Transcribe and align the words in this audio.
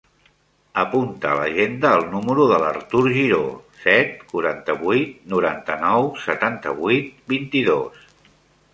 Apunta 0.83 1.27
a 1.31 1.35
l'agenda 1.39 1.91
el 1.97 2.05
número 2.13 2.47
de 2.53 2.57
l'Artur 2.63 3.03
Giro: 3.19 3.43
set, 3.83 4.17
quaranta-vuit, 4.33 5.15
noranta-nou, 5.37 6.11
setanta-vuit, 6.29 7.17
vint-i-dos. 7.37 8.07